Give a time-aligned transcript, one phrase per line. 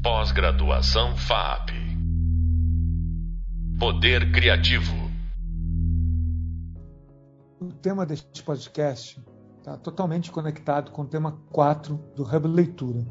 [0.00, 1.70] Pós-graduação FAP.
[3.80, 4.94] Poder Criativo.
[7.60, 9.20] O tema deste podcast
[9.58, 13.04] está totalmente conectado com o tema 4 do Hub Leitura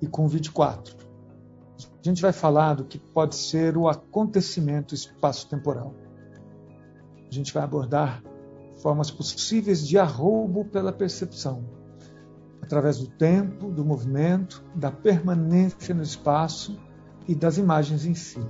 [0.00, 0.96] e com o vídeo 4.
[0.98, 5.94] A gente vai falar do que pode ser o acontecimento espaço-temporal.
[7.30, 8.22] A gente vai abordar
[8.80, 11.81] formas possíveis de arroubo pela percepção,
[12.62, 16.78] através do tempo, do movimento, da permanência no espaço
[17.26, 18.40] e das imagens em si.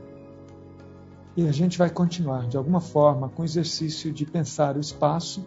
[1.34, 5.46] E a gente vai continuar, de alguma forma, com o exercício de pensar o espaço,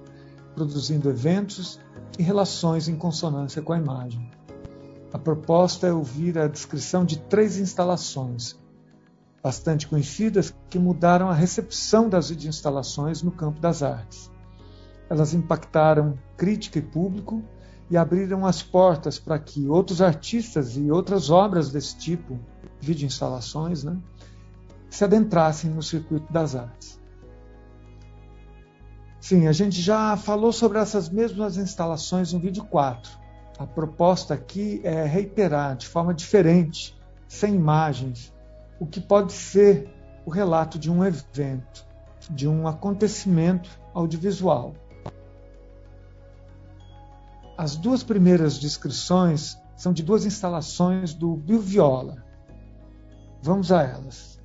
[0.56, 1.80] produzindo eventos
[2.18, 4.32] e relações em consonância com a imagem.
[5.14, 8.60] A proposta é ouvir a descrição de três instalações,
[9.44, 14.32] bastante conhecidas, que mudaram a recepção das videoinstalações no campo das artes.
[15.08, 17.44] Elas impactaram crítica e público
[17.90, 22.40] e abriram as portas para que outros artistas e outras obras desse tipo,
[22.80, 23.98] videoinstalações, né,
[24.90, 27.00] se adentrassem no circuito das artes.
[29.20, 33.12] Sim, a gente já falou sobre essas mesmas instalações no vídeo 4.
[33.58, 36.96] A proposta aqui é reiterar de forma diferente,
[37.28, 38.34] sem imagens,
[38.80, 39.90] o que pode ser
[40.26, 41.86] o relato de um evento,
[42.30, 44.76] de um acontecimento audiovisual.
[47.58, 52.22] As duas primeiras descrições são de duas instalações do Bill Viola.
[53.42, 54.36] Vamos a elas.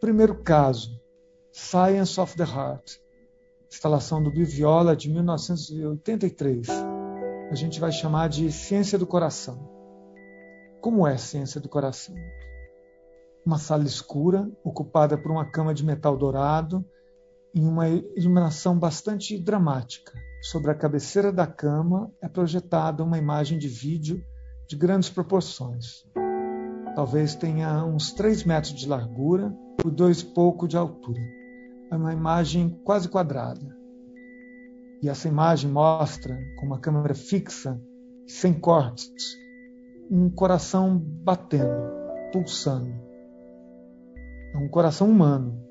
[0.00, 1.00] Primeiro caso,
[1.50, 3.00] Science of the Heart,
[3.74, 6.68] instalação do Bill Viola de 1983.
[7.50, 9.68] A gente vai chamar de Ciência do Coração.
[10.80, 12.14] Como é Ciência do Coração?
[13.44, 16.84] Uma sala escura, ocupada por uma cama de metal dourado,
[17.52, 20.12] em uma iluminação bastante dramática.
[20.40, 24.24] Sobre a cabeceira da cama é projetada uma imagem de vídeo
[24.68, 26.06] de grandes proporções.
[26.94, 31.43] Talvez tenha uns 3 metros de largura por dois pouco de altura
[31.94, 33.76] é uma imagem quase quadrada.
[35.00, 37.80] E essa imagem mostra, com uma câmera fixa,
[38.26, 39.36] sem cortes,
[40.10, 41.92] um coração batendo,
[42.32, 42.92] pulsando.
[44.52, 45.62] É um coração humano.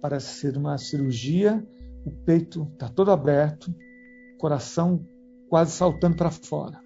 [0.00, 1.66] Parece ser uma cirurgia,
[2.04, 3.74] o peito está todo aberto,
[4.38, 5.04] coração
[5.48, 6.80] quase saltando para fora.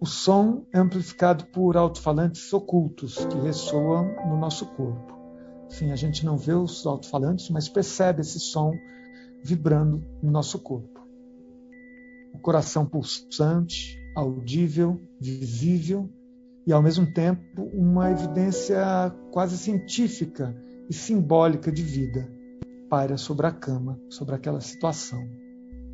[0.00, 5.19] O som é amplificado por alto-falantes ocultos que ressoam no nosso corpo.
[5.70, 8.72] Sim, a gente não vê os alto-falantes, mas percebe esse som
[9.42, 11.00] vibrando no nosso corpo.
[12.34, 16.10] O coração pulsante, audível, visível
[16.66, 18.78] e, ao mesmo tempo, uma evidência
[19.30, 20.54] quase científica
[20.88, 22.28] e simbólica de vida
[22.90, 25.24] paira sobre a cama, sobre aquela situação.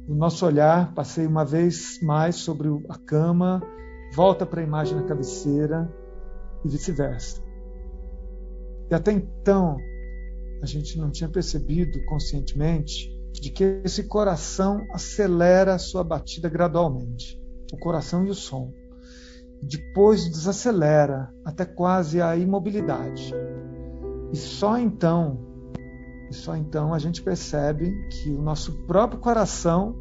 [0.08, 3.62] O nosso olhar passeia uma vez mais sobre a cama,
[4.14, 5.92] volta para a imagem na cabeceira
[6.64, 7.45] e vice-versa.
[8.90, 9.76] E até então,
[10.62, 17.40] a gente não tinha percebido conscientemente de que esse coração acelera a sua batida gradualmente,
[17.72, 18.72] o coração e o som.
[19.62, 23.34] Depois desacelera até quase a imobilidade.
[24.32, 25.38] E só então,
[26.30, 29.96] e só então a gente percebe que o nosso próprio coração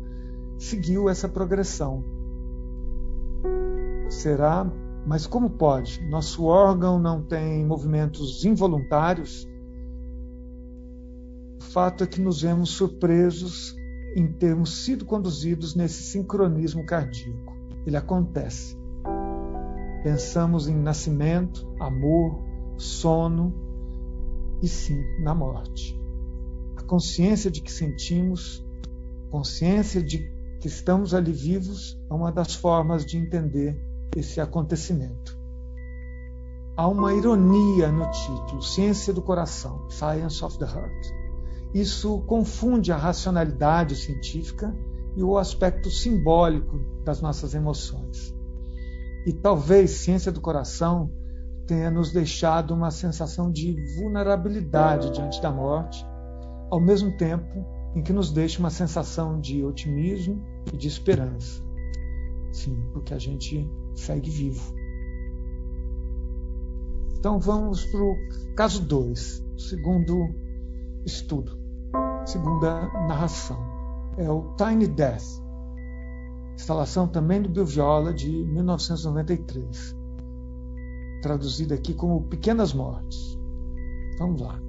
[0.58, 2.04] seguiu essa progressão.
[4.10, 4.66] Será
[5.06, 6.02] mas como pode?
[6.08, 9.48] Nosso órgão não tem movimentos involuntários?
[11.60, 13.76] O fato é que nos vemos surpresos
[14.16, 17.54] em termos sido conduzidos nesse sincronismo cardíaco.
[17.86, 18.76] Ele acontece.
[20.04, 22.42] Pensamos em nascimento, amor,
[22.78, 23.54] sono
[24.62, 26.00] e sim na morte.
[26.78, 28.66] A consciência de que sentimos,
[29.30, 33.85] consciência de que estamos ali vivos, é uma das formas de entender
[34.16, 35.38] esse acontecimento.
[36.78, 41.08] Há uma ironia no título, Ciência do Coração, Science of the Heart.
[41.74, 44.76] Isso confunde a racionalidade científica
[45.16, 48.36] e o aspecto simbólico das nossas emoções.
[49.26, 51.10] E talvez Ciência do Coração
[51.66, 56.06] tenha nos deixado uma sensação de vulnerabilidade diante da morte,
[56.70, 57.66] ao mesmo tempo
[57.96, 60.44] em que nos deixa uma sensação de otimismo
[60.74, 61.64] e de esperança.
[62.52, 64.74] Sim, porque a gente segue vivo.
[67.18, 68.16] Então vamos para o
[68.56, 70.30] caso 2, segundo
[71.06, 71.58] estudo,
[72.26, 73.58] segunda narração.
[74.18, 75.24] É o Tiny Death,
[76.54, 79.96] instalação também do Bill Viola de 1993.
[81.22, 83.40] traduzido aqui como pequenas mortes.
[84.20, 84.62] Vamos lá.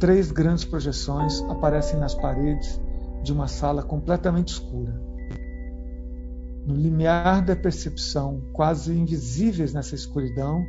[0.00, 2.80] Três grandes projeções aparecem nas paredes
[3.22, 5.05] de uma sala completamente escura.
[6.66, 10.66] No limiar da percepção, quase invisíveis nessa escuridão,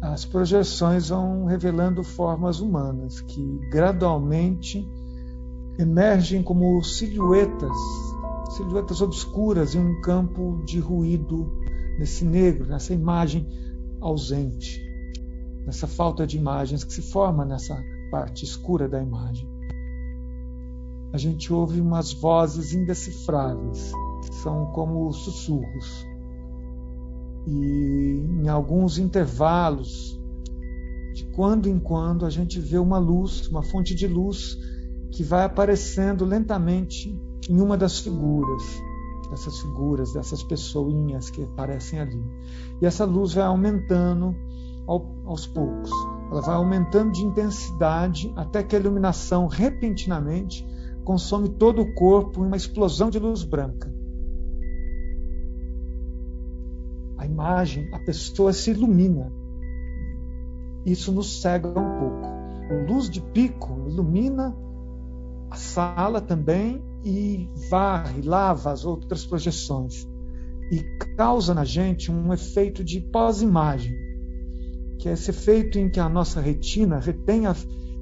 [0.00, 4.88] as projeções vão revelando formas humanas que gradualmente
[5.78, 7.76] emergem como silhuetas,
[8.50, 11.58] silhuetas obscuras em um campo de ruído,
[11.98, 13.46] nesse negro, nessa imagem
[14.00, 14.80] ausente,
[15.66, 17.76] nessa falta de imagens que se forma nessa
[18.12, 19.48] parte escura da imagem.
[21.12, 23.92] A gente ouve umas vozes indecifráveis,
[24.42, 26.06] são como sussurros.
[27.46, 30.20] E em alguns intervalos,
[31.14, 34.56] de quando em quando, a gente vê uma luz, uma fonte de luz
[35.10, 38.62] que vai aparecendo lentamente em uma das figuras,
[39.30, 42.22] dessas figuras, dessas pessoinhas que aparecem ali.
[42.80, 44.34] E essa luz vai aumentando
[44.86, 45.90] aos poucos.
[46.30, 50.66] Ela vai aumentando de intensidade até que a iluminação repentinamente
[51.04, 53.89] consome todo o corpo em uma explosão de luz branca.
[57.40, 59.32] Imagem, a pessoa se ilumina.
[60.84, 62.26] Isso nos cega um pouco.
[62.70, 64.54] A luz de pico ilumina
[65.50, 70.06] a sala também e varre, lava as outras projeções
[70.70, 70.82] e
[71.16, 73.92] causa na gente um efeito de pós-imagem,
[74.98, 77.42] que é esse efeito em que a nossa retina retém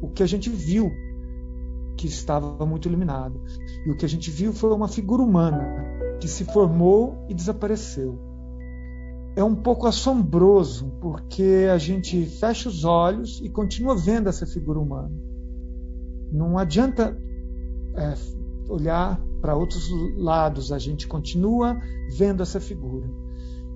[0.03, 0.91] o que a gente viu
[1.97, 3.41] que estava muito iluminado.
[3.87, 8.28] E o que a gente viu foi uma figura humana que se formou e desapareceu.
[9.39, 14.81] É um pouco assombroso, porque a gente fecha os olhos e continua vendo essa figura
[14.81, 15.13] humana.
[16.33, 17.17] Não adianta
[17.95, 18.15] é,
[18.69, 21.81] olhar para outros lados, a gente continua
[22.11, 23.09] vendo essa figura.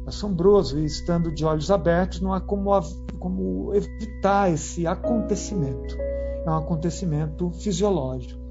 [0.04, 2.72] Assombroso, e estando de olhos abertos, não há como,
[3.20, 5.96] como evitar esse acontecimento.
[6.44, 8.42] É um acontecimento fisiológico.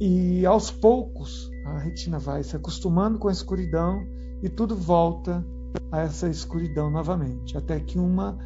[0.00, 4.04] E aos poucos, a retina vai se acostumando com a escuridão
[4.42, 5.44] e tudo volta
[5.90, 8.38] a essa escuridão novamente, até que uma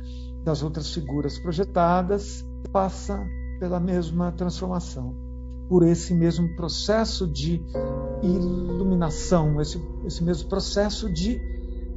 [0.45, 3.25] das outras figuras projetadas passa
[3.59, 5.25] pela mesma transformação
[5.69, 7.63] por esse mesmo processo de
[8.23, 11.41] iluminação, esse, esse mesmo processo de,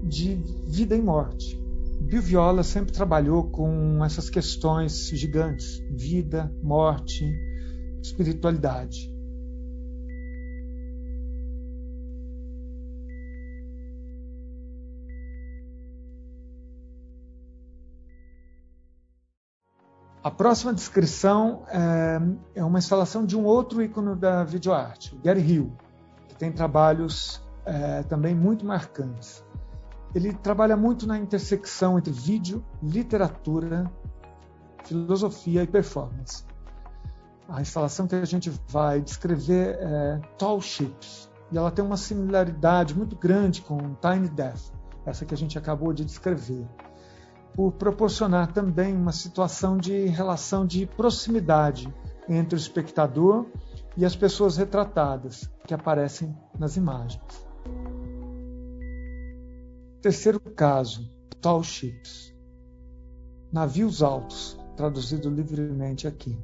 [0.04, 0.36] de
[0.66, 1.62] vida e morte.
[2.00, 7.26] Bill Viola sempre trabalhou com essas questões gigantes: vida, morte,
[8.02, 9.12] espiritualidade.
[20.28, 22.20] A próxima descrição é,
[22.56, 25.72] é, uma instalação de um outro ícone da videoarte, o Gary Hill,
[26.28, 29.42] que tem trabalhos é, também muito marcantes.
[30.14, 33.90] Ele trabalha muito na intersecção entre vídeo, literatura,
[34.84, 36.44] filosofia e performance.
[37.48, 42.94] A instalação que a gente vai descrever é Tall Ships, e ela tem uma similaridade
[42.94, 44.74] muito grande com Tiny Death,
[45.06, 46.68] essa que a gente acabou de descrever
[47.58, 51.92] por proporcionar também uma situação de relação de proximidade
[52.30, 53.48] entre o espectador
[53.98, 57.20] e as pessoas retratadas que aparecem nas imagens.
[60.04, 62.32] Terceiro caso, tall ships.
[63.52, 66.38] Navios altos, traduzido livremente aqui.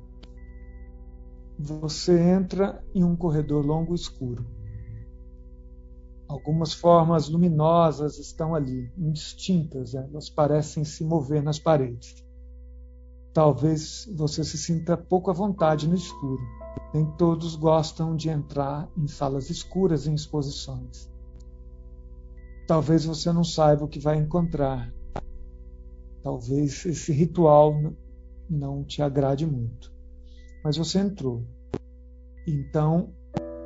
[1.59, 4.47] Você entra em um corredor longo e escuro.
[6.33, 10.07] Algumas formas luminosas estão ali, indistintas, né?
[10.09, 12.25] elas parecem se mover nas paredes.
[13.31, 16.41] Talvez você se sinta pouco à vontade no escuro.
[16.91, 21.07] Nem todos gostam de entrar em salas escuras em exposições.
[22.65, 24.91] Talvez você não saiba o que vai encontrar.
[26.23, 27.75] Talvez esse ritual
[28.49, 29.93] não te agrade muito.
[30.63, 31.45] Mas você entrou.
[32.47, 33.13] Então,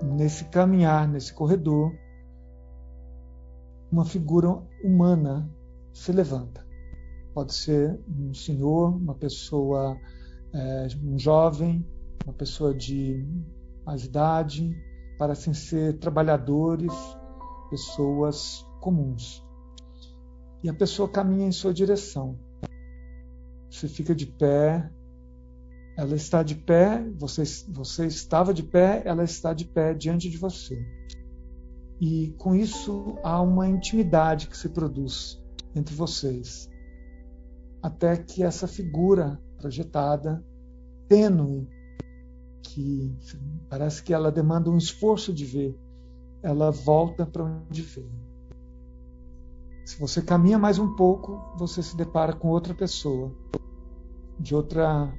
[0.04, 1.96] nesse caminhar, nesse corredor,
[3.92, 4.50] uma figura
[4.84, 5.50] humana
[5.94, 6.66] se levanta.
[7.34, 9.98] Pode ser um senhor, uma pessoa,
[10.54, 11.86] é, um jovem,
[12.26, 13.26] uma pessoa de
[13.86, 14.76] mais idade,
[15.18, 16.94] parecem ser trabalhadores,
[17.70, 19.44] pessoas comuns.
[20.64, 22.38] E a pessoa caminha em sua direção.
[23.70, 24.92] Você fica de pé,
[25.98, 30.38] ela está de pé, você, você estava de pé, ela está de pé diante de
[30.38, 30.78] você.
[32.00, 35.42] E com isso há uma intimidade que se produz
[35.76, 36.70] entre vocês.
[37.82, 40.44] Até que essa figura projetada,
[41.08, 41.68] tênue,
[42.62, 43.16] que
[43.70, 45.76] parece que ela demanda um esforço de ver,
[46.44, 48.28] ela volta para onde veio.
[49.86, 53.34] Se você caminha mais um pouco, você se depara com outra pessoa,
[54.40, 55.12] de outra,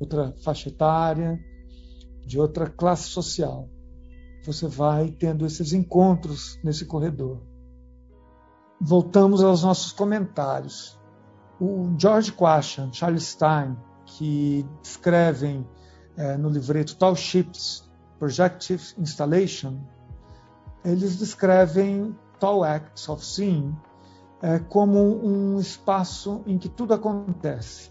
[0.00, 1.38] outra faixa etária,
[2.26, 3.68] de outra classe social.
[4.48, 7.42] Você vai tendo esses encontros nesse corredor.
[8.80, 10.98] Voltamos aos nossos comentários.
[11.60, 13.76] O George Quashan, Charles Stein,
[14.06, 15.68] que escrevem
[16.16, 17.86] é, no livreto Tall Ships,
[18.18, 19.80] Projective Installation,
[20.82, 23.76] eles descrevem Tall Acts of Seeing
[24.40, 27.90] é, como um espaço em que tudo acontece.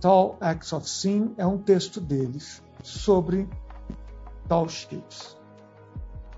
[0.00, 3.48] Tall Acts of Seeing é um texto deles sobre
[4.68, 5.38] Ships.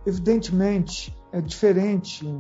[0.07, 2.33] Evidentemente, é diferente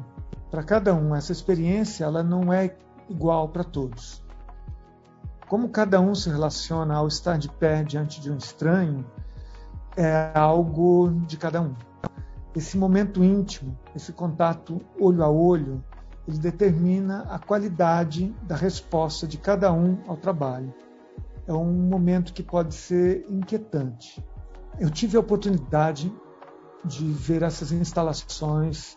[0.50, 1.14] para cada um.
[1.14, 2.76] Essa experiência ela não é
[3.08, 4.22] igual para todos.
[5.48, 9.04] Como cada um se relaciona ao estar de pé diante de um estranho
[9.96, 11.74] é algo de cada um.
[12.54, 15.84] Esse momento íntimo, esse contato olho a olho,
[16.26, 20.74] ele determina a qualidade da resposta de cada um ao trabalho.
[21.46, 24.24] É um momento que pode ser inquietante.
[24.78, 26.12] Eu tive a oportunidade
[26.84, 28.96] de ver essas instalações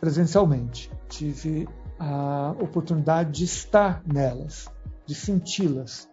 [0.00, 0.90] presencialmente.
[1.08, 4.68] Tive a oportunidade de estar nelas
[5.06, 6.08] de senti-las.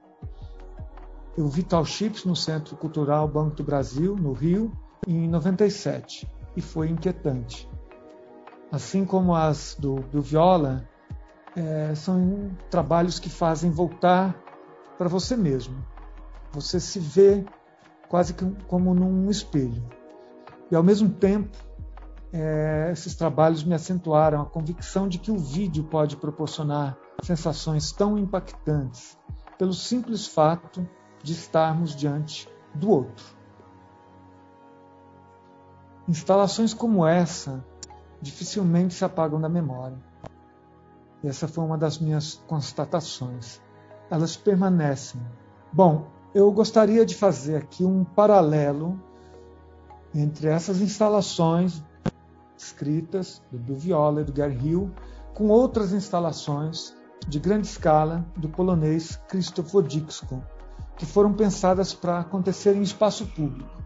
[1.37, 4.71] Eu vi Tal Chips no Centro Cultural Banco do Brasil, no Rio,
[5.07, 7.69] em 97, e foi inquietante.
[8.71, 10.87] Assim como as do, do Viola,
[11.55, 14.35] é, são trabalhos que fazem voltar
[14.97, 15.85] para você mesmo.
[16.51, 17.45] Você se vê
[18.11, 19.81] quase que como num espelho.
[20.69, 21.57] E ao mesmo tempo,
[22.33, 28.17] é, esses trabalhos me acentuaram a convicção de que o vídeo pode proporcionar sensações tão
[28.17, 29.17] impactantes
[29.57, 30.85] pelo simples fato
[31.23, 33.25] de estarmos diante do outro.
[36.05, 37.63] Instalações como essa
[38.21, 39.97] dificilmente se apagam da memória.
[41.23, 43.61] Essa foi uma das minhas constatações.
[44.09, 45.21] Elas permanecem.
[45.71, 48.99] Bom, eu gostaria de fazer aqui um paralelo
[50.15, 51.83] entre essas instalações
[52.57, 54.91] escritas do Bill Viola e do Gary Hill
[55.33, 56.95] com outras instalações
[57.27, 60.43] de grande escala do polonês Krzysztof Wodicko,
[60.97, 63.81] que foram pensadas para acontecer em espaço público.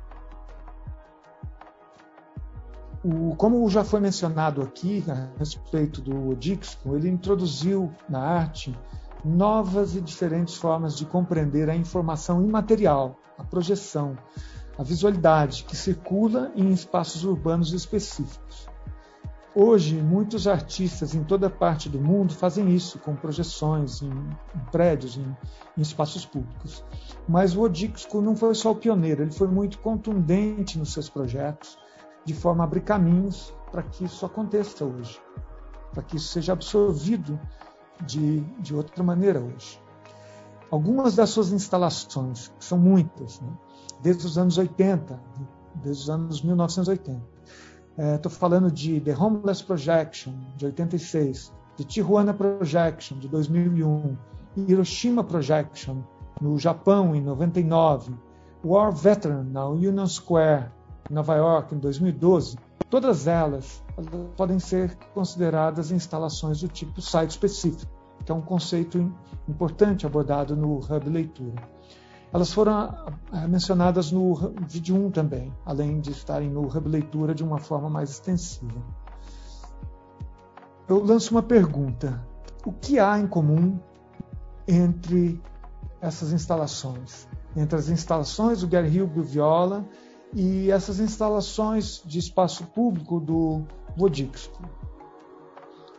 [3.04, 8.76] O, como já foi mencionado aqui a respeito do Wodicko, ele introduziu na arte
[9.26, 14.16] novas e diferentes formas de compreender a informação imaterial, a projeção,
[14.78, 18.68] a visualidade que circula em espaços urbanos específicos.
[19.58, 25.18] Hoje, muitos artistas em toda parte do mundo fazem isso com projeções em, em prédios,
[25.18, 25.38] em,
[25.78, 26.84] em, espaços públicos.
[27.28, 31.80] Mas o Odixco não foi só o pioneiro, ele foi muito contundente nos seus projetos,
[32.26, 35.22] de forma a abrir caminhos para que isso aconteça hoje,
[35.94, 37.40] para que isso seja absorvido
[38.06, 39.80] de, de outra maneira hoje.
[40.72, 43.50] Algumas das suas instalações, que são muitas, né?
[44.02, 45.20] desde os anos 80,
[45.76, 47.36] desde os anos 1980,
[47.98, 54.18] Estou é, falando de The Homeless Projection, de 86, de Tijuana Projection, de 2001,
[54.68, 56.02] Hiroshima Projection,
[56.42, 58.14] no Japão, em 99,
[58.66, 60.72] War Veteran, na Union Square,
[61.10, 62.58] em Nova York, em 2012.
[62.90, 63.82] Todas elas,
[64.36, 67.92] podem ser consideradas instalações do tipo site específico,
[68.26, 69.14] que é um conceito
[69.48, 71.62] importante abordado no Hub Leitura.
[72.34, 72.94] Elas foram
[73.32, 74.36] eh, mencionadas no
[74.68, 78.84] vídeo 1 também, além de estarem no Hub Leitura de uma forma mais extensiva.
[80.88, 82.22] Eu lanço uma pergunta:
[82.66, 83.80] o que há em comum
[84.68, 85.42] entre
[86.02, 87.28] essas instalações?
[87.56, 89.88] Entre as instalações do Hill Viola
[90.34, 93.64] e essas instalações de espaço público do
[93.98, 94.64] Wodixco?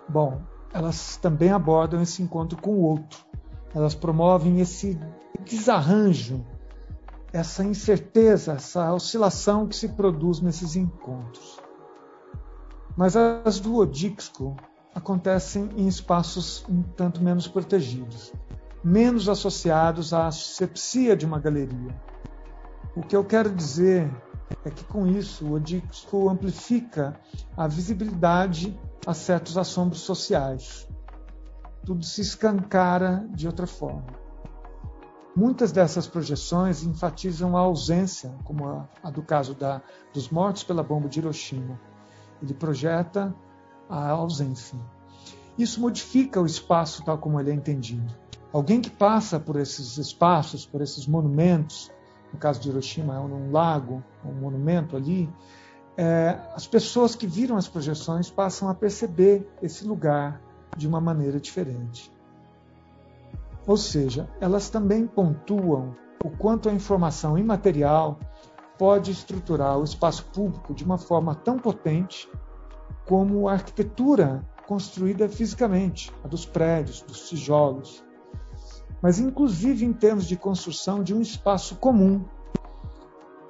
[0.09, 0.41] Bom,
[0.73, 3.25] elas também abordam esse encontro com o outro.
[3.75, 4.99] Elas promovem esse
[5.45, 6.45] desarranjo,
[7.33, 11.61] essa incerteza, essa oscilação que se produz nesses encontros.
[12.97, 14.57] Mas as do Odixco
[14.95, 18.33] acontecem em espaços um tanto menos protegidos,
[18.83, 21.95] menos associados à asepsia de uma galeria.
[22.97, 24.11] O que eu quero dizer
[24.65, 27.19] é que com isso o Odixco amplifica
[27.57, 30.88] a visibilidade a certos assombros sociais.
[31.85, 34.07] Tudo se escancara de outra forma.
[35.37, 40.83] Muitas dessas projeções enfatizam a ausência, como a, a do caso da, dos mortos pela
[40.83, 41.79] bomba de Hiroshima.
[42.43, 43.35] Ele projeta
[43.88, 44.79] a ausência.
[45.59, 48.15] Isso modifica o espaço tal como ele é entendido.
[48.53, 51.93] Alguém que passa por esses espaços, por esses monumentos,
[52.33, 55.28] no caso de Hiroshima é um lago, um monumento ali,
[55.97, 60.40] é, as pessoas que viram as projeções passam a perceber esse lugar
[60.76, 62.12] de uma maneira diferente.
[63.66, 68.18] Ou seja, elas também pontuam o quanto a informação imaterial
[68.78, 72.28] pode estruturar o espaço público de uma forma tão potente
[73.06, 78.04] como a arquitetura construída fisicamente, a dos prédios, dos tijolos,
[79.07, 82.25] mas inclusive em termos de construção de um espaço comum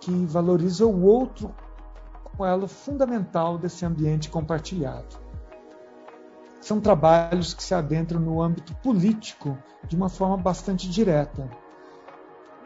[0.00, 1.50] que valoriza o outro
[2.24, 5.16] como elo fundamental desse ambiente compartilhado.
[6.60, 9.56] São trabalhos que se adentram no âmbito político
[9.88, 11.48] de uma forma bastante direta.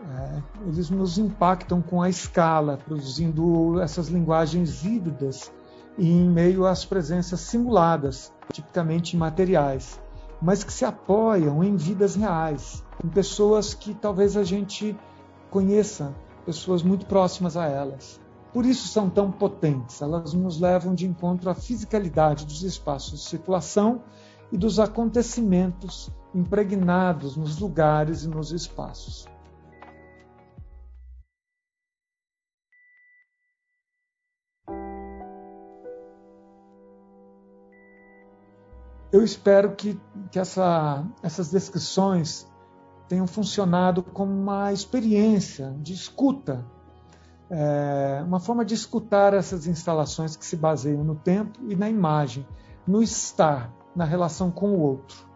[0.02, 5.52] É, eles nos impactam com a escala, produzindo essas linguagens híbridas
[5.96, 10.00] em meio às presenças simuladas, tipicamente imateriais,
[10.40, 14.96] mas que se apoiam em vidas reais, em pessoas que talvez a gente
[15.50, 16.14] conheça,
[16.46, 18.20] pessoas muito próximas a elas.
[18.52, 23.28] Por isso são tão potentes, elas nos levam de encontro à fisicalidade dos espaços de
[23.28, 24.02] circulação
[24.50, 29.29] e dos acontecimentos impregnados nos lugares e nos espaços.
[39.12, 40.00] Eu espero que,
[40.30, 42.46] que essa, essas descrições
[43.08, 46.64] tenham funcionado como uma experiência de escuta
[47.50, 52.46] é, uma forma de escutar essas instalações que se baseiam no tempo e na imagem,
[52.86, 55.28] no estar, na relação com o outro.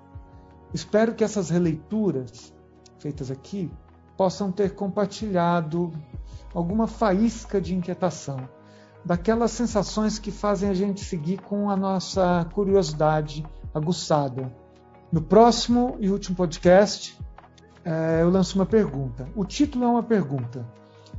[0.72, 2.54] Espero que essas releituras
[3.00, 3.70] feitas aqui
[4.16, 5.92] possam ter compartilhado
[6.54, 8.48] alguma faísca de inquietação,
[9.04, 14.54] daquelas sensações que fazem a gente seguir com a nossa curiosidade aguçada.
[15.10, 17.18] No próximo e último podcast,
[17.84, 19.28] é, eu lanço uma pergunta.
[19.34, 20.66] O título é uma pergunta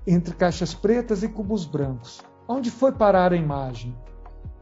[0.07, 2.21] entre caixas pretas e cubos brancos.
[2.47, 3.95] Onde foi parar a imagem?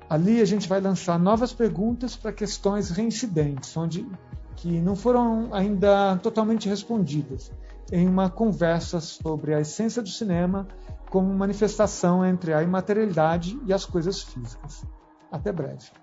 [0.09, 4.07] Ali a gente vai lançar novas perguntas para questões reincidentes, onde
[4.55, 7.51] que não foram ainda totalmente respondidas,
[7.91, 10.67] em uma conversa sobre a essência do cinema
[11.09, 14.85] como manifestação entre a imaterialidade e as coisas físicas.
[15.31, 16.02] Até breve.